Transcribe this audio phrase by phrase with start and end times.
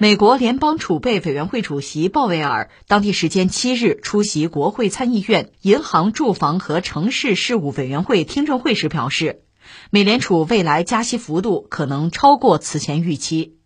[0.00, 9.42] 美国联邦储备委员会主席鲍威尔当地时间七日出席国会参议院银行、住房和城市事务委员会听证会时表示，
[9.90, 13.56] 美联储未来加息幅度可能超过此前预期。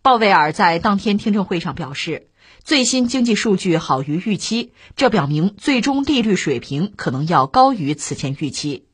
[0.00, 2.28] 鲍威尔在当天听证会上表示，
[2.62, 8.86] 最新经济数据好于预期，这表明最终利率水平可能要高于此前预期。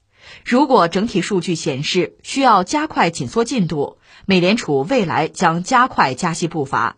[0.44, 6.96] 如果整体数据显示需要加快紧缩进度，美联储未来将加快加息步伐。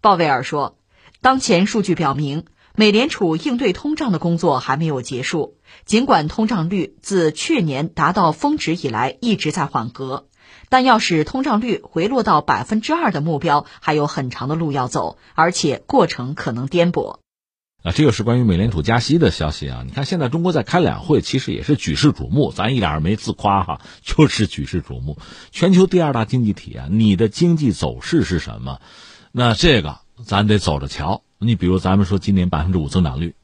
[0.00, 0.76] 鲍威尔说，
[1.20, 5.56] 当前数据表明，美联储应对通胀的工作还没有结束。
[5.86, 10.28] 尽管通胀率自去年达到峰值以来一直在缓和，
[10.68, 17.18] 但要使通胀率回落到百分之二的目标还有很长的路要走，而且过程可能颠簸。
[17.84, 19.82] 啊，这个是关于美联储加息的消息啊！
[19.84, 25.18] 你看，现在中国在开两会，其实也是举世瞩目，咱一点儿没自夸哈，就是举世瞩目。
[25.50, 28.80] 全球第二大经济体啊，你的经济走势是什么？
[29.32, 31.24] 那这个咱得走着瞧。
[31.38, 33.34] 你比如咱们说今年百分之五增长率，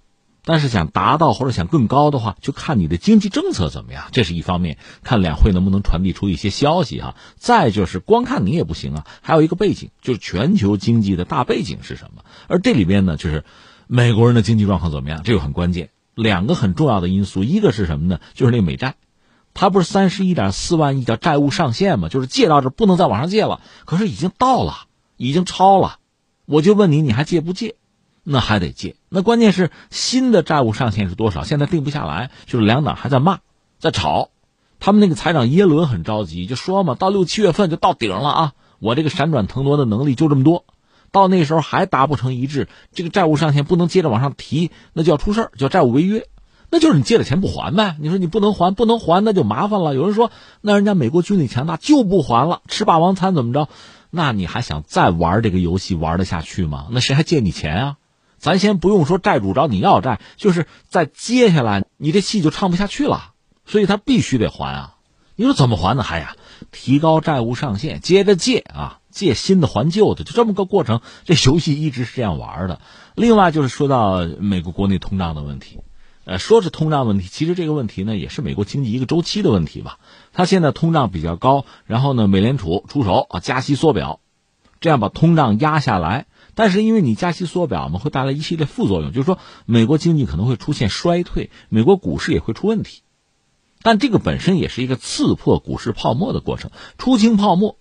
[0.42, 4.78] 但是想达到或者想更高的话，就看你的经济政策怎么样，这是一方面。
[5.02, 7.14] 看两会能不能传递出一些消息哈。
[7.36, 12.24] 再就是光看你也不行啊，还有一个背景，就是全球经济的大背景是什么？
[12.48, 13.44] 而这里边呢，就是。
[13.92, 15.22] 美国人的经济状况怎么样？
[15.24, 15.90] 这个很关键。
[16.14, 18.20] 两个很重要的因素，一个是什么呢？
[18.34, 18.94] 就是那美债，
[19.52, 22.08] 它不是三十一点四万亿叫债务上限吗？
[22.08, 23.60] 就是借到这不能再往上借了。
[23.86, 25.96] 可是已经到了，已经超了。
[26.46, 27.74] 我就问你，你还借不借？
[28.22, 28.94] 那还得借。
[29.08, 31.42] 那关键是新的债务上限是多少？
[31.42, 33.40] 现在定不下来，就是两党还在骂，
[33.80, 34.30] 在吵。
[34.78, 38.52] 他们那个财长耶伦很着急，就说嘛，到六七月份就到顶了啊！
[38.78, 40.64] 我这个闪转腾挪的能力就这么多。
[41.12, 46.26] 到那时候还达不成一致，这个债务上限不能接着往上提，那就要出事儿，叫债务违约，
[46.70, 47.96] 那就是你借的钱不还呗。
[48.00, 49.94] 你说你不能还，不能还，那就麻烦了。
[49.94, 53.68] 有人说，那人家美国军力强大就不还了，吃霸王餐怎么着？
[54.10, 56.86] 那你还想再玩这个游戏玩得下去吗？
[56.90, 57.96] 那谁还借你钱啊？
[58.38, 63.32] 咱先不用说债主找你要债，就是在接下来你这戏就唱不下去了，
[63.66, 64.96] 所以他必须得还啊。
[65.36, 66.02] 你说怎么还呢？
[66.02, 66.36] 还呀，
[66.70, 68.99] 提高债务上限，接着借啊。
[69.10, 71.00] 借新的还旧的，就这么个过程。
[71.24, 72.80] 这游戏一直是这样玩的。
[73.14, 75.80] 另外就是说到美国国内通胀的问题，
[76.24, 79.98] 呃，说是通胀问题，其实这个问题呢也是美国经济一个周期的问题吧。
[80.32, 84.20] 它现在通胀比较高，然后呢，美联储出手啊，加息缩表，
[84.80, 86.26] 这样把通胀压下来。
[86.54, 93.02] 但是因为你加息缩表嘛，会带来一系列副作用，就是说美国经济可能会出现衰退，美国股市也会出问题。
[93.82, 97.76] 但这个本身也是一个刺破股市泡沫的过程，出清泡沫。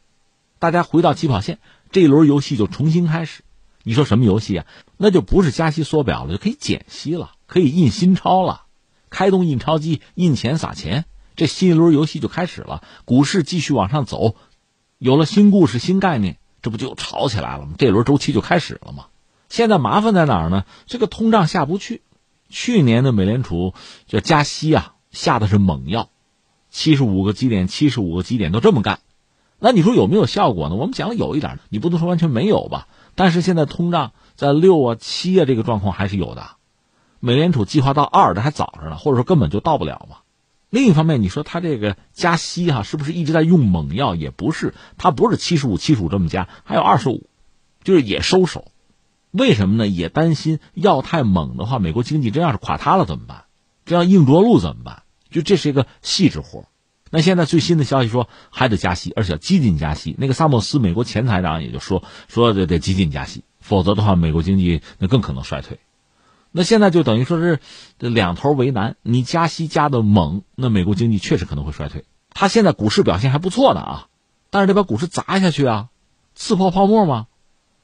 [0.59, 1.57] 大家回到起跑线，
[1.91, 3.43] 这一轮游戏就重新开始。
[3.83, 4.65] 你说什么游戏啊？
[4.97, 8.63] 那就不是加息缩表了，就可以减息了，可以印新钞了，
[9.09, 11.05] 开动印钞机印钱撒钱，
[11.37, 12.83] 这新一轮游戏就开始了。
[13.05, 14.35] 股市继续往上走，
[14.97, 17.75] 有了新故事、新概念，这不就炒起来了吗？
[17.77, 19.05] 这轮周期就开始了吗？
[19.47, 20.65] 现在麻烦在哪儿呢？
[20.85, 22.01] 这个通胀下不去。
[22.49, 23.73] 去年的美联储
[24.07, 26.09] 就加息啊，下的是猛药，
[26.69, 28.99] 七十五个基点，七十五个基点都这么干。
[29.59, 30.75] 那你说有没有效果呢？
[30.75, 32.87] 我们讲了有一点，你不能说完全没有吧。
[33.15, 36.51] 但是现在通胀在六啊七啊这个状况还是有的，
[37.19, 40.17] 美联储计划到二的还早着呢，或者说根本就到不了嘛。
[40.69, 44.15] 另一方面，你说它这个加息哈，是不是一直在用猛药？
[44.15, 47.27] 也不是，它不是七十五七十五这么加，还有二十五，
[47.83, 48.71] 就是也收手。
[49.31, 49.87] 为什么呢？
[49.87, 53.43] 也担心药太猛的话，美国经济真要是垮塌了怎么办？
[53.85, 55.03] 这样硬着陆怎么办？
[55.29, 56.65] 就这是一个细致活。
[57.09, 60.15] 那现在最新的消息说还得加息，而且要激进加息。
[60.17, 65.79] 那个萨默斯，美国前财长也就说说得得激进加息，否则的话，美国经济那更可能衰退。
[66.51, 67.59] 那现在就等于说是
[67.97, 72.05] 两头为难，你加息加的猛，那美国经济确实可能会衰退。
[72.31, 74.07] 他现在股市表现还不错的啊，
[74.49, 75.89] 但是得把股市砸下去啊，
[76.35, 77.27] 刺破泡沫吗？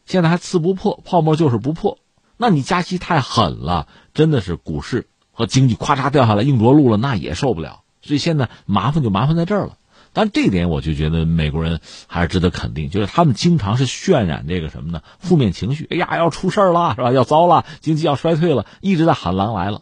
[0.05, 1.97] 现在还刺不破泡沫，就是不破。
[2.37, 7.81] 那你加息太狠了，真的是股市和经济咔嚓掉下来，硬着陆了，那也受不了。
[8.05, 9.77] 所以现在麻烦就麻烦在这儿了，
[10.13, 15.01] 但这点我就觉得美国人还是值得肯定，就是他们经常是渲染这个什么呢？
[15.17, 17.11] 负面情绪，哎呀，要出事儿了，是吧？
[17.11, 19.81] 要糟了，经济要衰退了，一直在喊狼来了。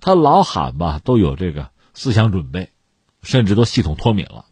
[0.00, 2.70] 他老喊吧，都有这个思想准备，
[3.22, 4.44] 甚至都系统脱敏了，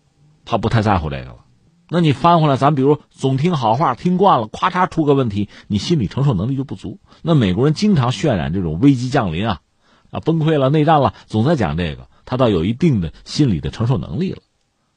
[0.45, 1.37] 他不太在乎这个了。
[1.89, 6.99] 那你翻回来，咱比如总听好话听惯了，咔嚓出个问题，你心理承受能力就不足。
[7.23, 9.61] 那美国人经常渲染这种危机降临啊，
[10.11, 12.09] 啊，崩溃了，内战了，总在讲这个。
[12.25, 14.43] 他倒有一定的心理的承受能力了，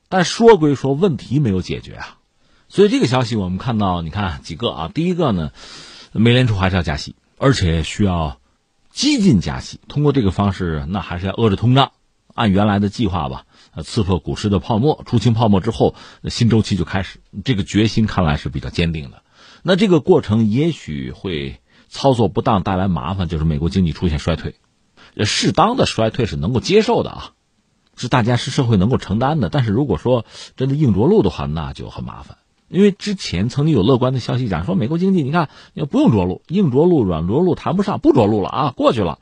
[0.10, 2.18] 但说归说，问题没有解决啊。
[2.68, 4.92] 所以这个消息我们看到，你看几个啊？
[4.94, 5.52] 第一个呢，
[6.12, 8.40] 美联储还是要加息，而且需要
[8.92, 9.80] 激进加息。
[9.88, 11.92] 通过这个方式，那还是要遏制通胀，
[12.34, 15.94] 按原来的计划吧，呃，刺破股市的泡沫，出清泡沫之后，
[16.30, 17.20] 新周期就开始。
[17.44, 19.22] 这个决心看来是比较坚定的。
[19.62, 24.56] 那这个过程也许会操作不当带来麻烦，就是美国经济出现衰退。
[25.24, 27.32] 适当的衰退是能够接受的啊，
[27.96, 29.50] 是大家是社会能够承担的。
[29.50, 30.26] 但是如果说
[30.58, 32.38] 真的硬着陆的话，那就很麻烦。
[32.68, 39.20] 因为之前曾经有乐观的消息讲说，美国经济你看要不用着陆，硬着陆、软着陆谈不上，不着陆了啊，过去了，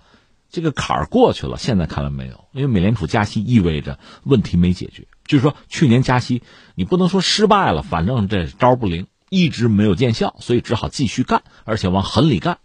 [0.49, 1.57] 这个坎儿过去了。
[1.57, 6.41] 现在看来没有，因为美联储加息意味着问题没解决，就是说去年加息
[6.73, 12.59] 你不能说失败了，反正这招不灵，一直没有见效，所以只好继续干，而且往狠里干，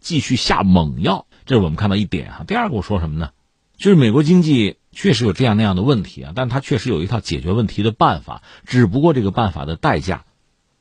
[0.00, 1.25] 继续下猛药。
[1.46, 2.44] 这是我们看到一点哈。
[2.46, 3.30] 第二个我说什么呢？
[3.78, 10.24] 就是美国经济确实有这样那样的问题啊，但它确实有一套解决问题的办法，只不过这个办法的代价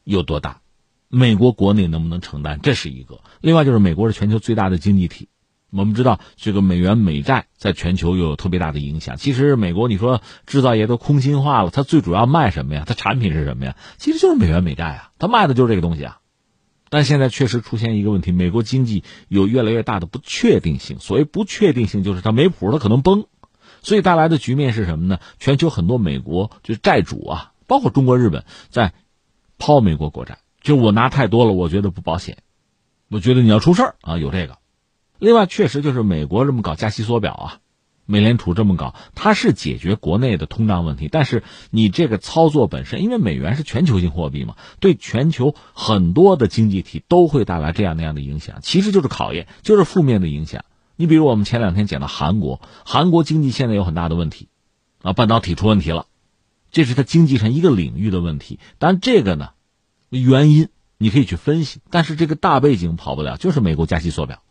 [0.03, 0.61] 有多大，
[1.09, 3.19] 美国国内能不能承担，这是一个。
[3.41, 5.27] 另外就是美国是全球最大的经济体，
[5.71, 9.17] 我们知道这个美元美债在全球又有特别大的影响。
[9.17, 12.85] 其实美国你说制造业都空心化了，它最主要卖什么呀？
[12.87, 13.75] 它产品是什么呀？
[13.97, 16.19] 其实就是美元美债啊，它卖的就是这个东西啊。
[16.95, 20.97] 但现在确实出现一个问题，美国经济有越来越大的不确定性。
[21.01, 23.25] 所谓不确定性，就是它没谱，它可能崩，
[23.81, 25.19] 所以带来的局面是什么呢？
[25.37, 28.93] 全球很多美国就债主啊，包括中国、日本，在
[29.57, 32.37] 抛美国国债，就我拿太多了，我觉得不保险，
[33.09, 34.57] 我觉得你要出事儿啊，有这个。
[35.19, 37.59] 另外，确实就是美国这么搞加息缩表啊。
[38.05, 50.65] 美联储这么搞，它是解决国内的通胀问题，但是你这个操作本身，因为美元是全球性货币嘛，对全球很多的经济体都会带来这样那样的影响，其实就是考验，就是负面的影响。
[50.95, 54.49] 你比如我们前两天讲到韩国，韩国经济现在有很大的问题，
[55.01, 56.05] 啊，半导体出问题了，
[56.71, 58.59] 这是它经济上一个领域的问题。
[58.77, 59.49] 但这个呢，
[60.09, 64.43] 原因你可以去分析，但是这个大背景跑不了，就是美国加息缩表，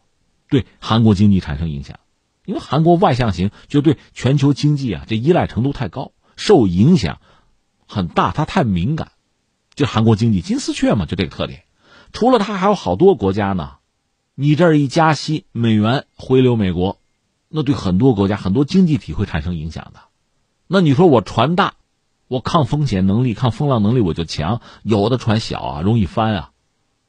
[0.48, 2.00] 对韩国经济产生影响。
[2.44, 7.20] 因为韩国外向型就对全球经济啊，这依赖程度太高，受影响
[7.86, 9.12] 很大，它太敏感。
[9.74, 11.64] 就韩国经济金丝雀嘛，就这个特点。
[12.12, 13.76] 除了它，还有好多国家呢。
[14.36, 16.98] 你这儿一加息，美元回流美国，
[17.48, 20.00] 那对很多国家、很多经济体会产生影响的。
[20.66, 21.74] 那你说我船大，
[22.26, 26.50] 我抗风险能力、抗风浪能力我就强，有的船小啊，容易翻啊。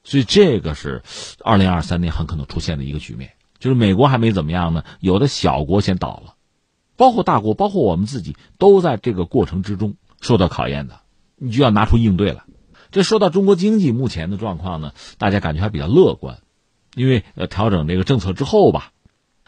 [0.03, 1.01] 所以这个是
[1.43, 3.31] 二零二三年很可能出现的一个局面。
[3.65, 6.35] 就是美国还没怎么样呢，有的小国先倒了，
[6.97, 10.99] 包括大国，包括我们自己，都在这个过程之中受到考验的，
[11.35, 12.43] 你就要拿出应对来。
[12.91, 16.41] 这说到中国经济目前的状况呢，大家感觉还比较乐观，
[16.93, 18.91] 因为呃调整这个政策之后吧，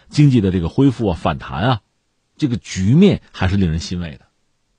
[0.10, 1.82] 经济的这个恢复啊、反弹啊，
[2.38, 4.22] 这个局面还是令人欣慰的。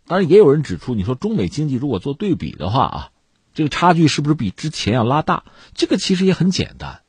[0.09, 3.11] 当然，也有人指出，你说中美经济如果做对比的话啊，
[3.55, 5.45] 这个差距是不是比之前要拉大？
[5.75, 7.03] 这个其实也很简单。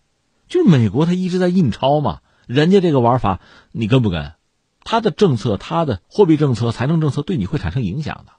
[0.50, 3.40] 就是美国，它一直在印钞嘛，人家这个玩法，
[3.72, 4.34] 你跟不跟？
[4.84, 8.34] 他的政策、他的货币政策、财政政策对你会产生影响的。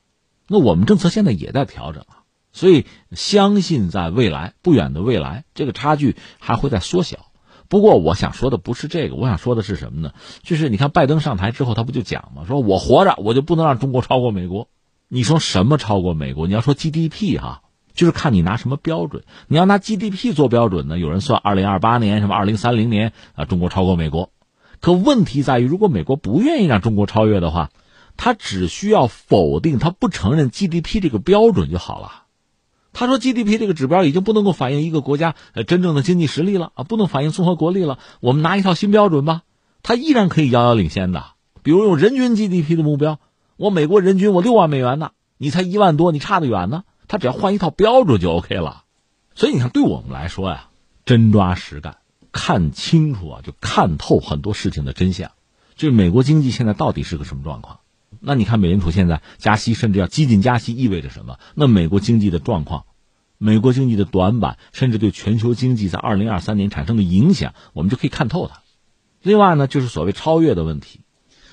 [0.48, 7.26] 那我们政策现在也在调整啊，所以相信在未来不远的未来，这个差距还会在缩小。
[7.68, 10.12] 不过我想说的不是这个，我想说的是什么呢？
[10.42, 12.44] 就是你看拜登上台之后，他不就讲吗？
[12.48, 14.68] 说我活着，我就不能让中国超过美国。
[15.06, 16.48] 你说什么超过美国？
[16.48, 17.62] 你要说 GDP 哈。
[17.94, 20.98] 就是看你拿什么标准，你要拿 GDP 做标准呢？
[20.98, 24.30] 有人算二零二八年，什么二零三零年啊，中国超过美国。
[24.80, 27.70] 可问题在于，如果美国不愿意让中国超越的话，
[28.16, 32.24] 他只需要否定，他不承认 GDP 这个标准就好了。
[32.92, 37.98] 他说 GDP 这个指标已经不能够反映一个国家呃真正的经济实力了啊，不能反映综合国力了。
[38.20, 39.42] 我们拿一套新标准吧，
[39.82, 41.24] 他依然可以遥遥领先的。
[41.62, 43.20] 比如用人均 GDP 的目标，
[43.56, 46.84] 我美国人均我六万美元呢，你才一万多，你差得远呢。
[47.10, 48.84] 他只要换一套标准就 OK 了，
[49.34, 50.68] 所以你看，对我们来说呀，
[51.04, 51.96] 真抓实干，
[52.30, 55.32] 看清楚啊，就看透很多事情的真相。
[55.74, 57.80] 就是美国经济现在到底是个什么状况？
[58.20, 61.40] 那你看，美联储现在加息，甚至要激进加息，意味着什么？
[61.56, 62.84] 那美国经济的状况，
[63.38, 68.62] 美国经济的短板，甚至对全球经济在二零二三年产生的影响，我们就可以看透它。
[69.20, 71.00] 另外呢，就是所谓超越的问题，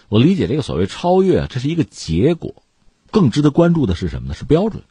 [0.07, 2.61] 我理解这个所谓超越，这是一个结果，
[3.09, 4.35] 更值得关注的是什么呢？
[4.35, 4.83] 是标准。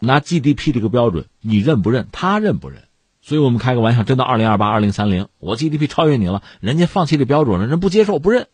[0.00, 2.08] 拿 GDP 这个标准，你认不认？
[2.10, 2.82] 他认不认？
[3.22, 8.48] 所以我们开个玩笑，真到二零二八、二零三零，我 GDP 超越你了，人家放弃这标准了，人不接受、不认，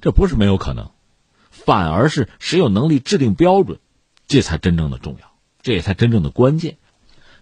[0.00, 0.90] 这不是没有可能，
[1.50, 3.78] 反而是谁有能力制定标准，
[4.26, 6.78] 这才真正的重要，这也才真正的关键。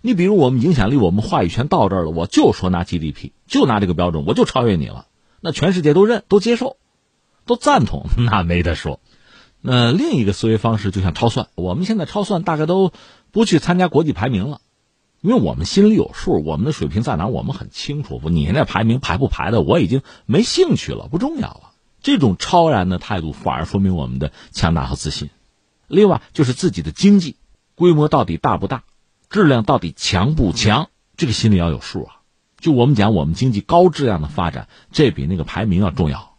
[0.03, 5.07] 你比如我们影响力，我们话语权到这儿了，我就说拿 GDP，就拿这个标准，我就超越你了，
[5.41, 6.77] 那全世界都认、都接受、
[7.47, 9.01] 都赞同， 那没得说。
[9.67, 12.93] 那另一个思维方式就像超算，我们现在超算大概都。
[13.35, 14.61] 不去参加国际排名了，
[15.21, 18.21] 因为我们心里有数，我们的水平在哪，我们很清楚。
[18.21, 21.73] 不，你那排名排不排的，我已经没兴趣了，不重要了。
[22.01, 25.31] 这种超然的态度，反而说明我们的强大和自信。
[25.89, 27.35] 另外，就是自己的经济
[27.75, 28.85] 规模到底大不大，
[29.29, 32.21] 质量到底强不强，这个心里要有数啊。
[32.61, 36.34] 就我们讲，我们经济高质量的发展，这比那个排名要重要。